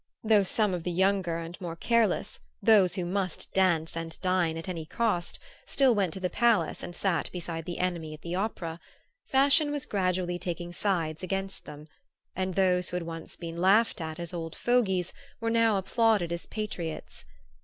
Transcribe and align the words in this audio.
Though 0.23 0.41
some 0.41 0.73
of 0.73 0.81
the 0.81 0.89
younger 0.91 1.37
and 1.37 1.61
more 1.61 1.75
careless, 1.75 2.39
those 2.59 2.95
who 2.95 3.05
must 3.05 3.53
dance 3.53 3.95
and 3.95 4.19
dine 4.21 4.57
at 4.57 4.67
any 4.67 4.83
cost, 4.83 5.37
still 5.67 5.93
went 5.93 6.11
to 6.15 6.19
the 6.19 6.27
palace 6.27 6.81
and 6.81 6.95
sat 6.95 7.31
beside 7.31 7.65
the 7.65 7.77
enemy 7.77 8.15
at 8.15 8.21
the 8.21 8.33
opera, 8.33 8.79
fashion 9.27 9.69
was 9.71 9.85
gradually 9.85 10.39
taking 10.39 10.73
sides 10.73 11.21
against 11.21 11.65
them, 11.65 11.87
and 12.35 12.55
those 12.55 12.89
who 12.89 12.95
had 12.95 13.03
once 13.03 13.35
been 13.35 13.57
laughed 13.61 14.01
at 14.01 14.17
as 14.19 14.33
old 14.33 14.55
fogeys 14.55 15.13
were 15.39 15.51
now 15.51 15.77
applauded 15.77 16.31
as 16.33 16.47
patriots. 16.47 17.25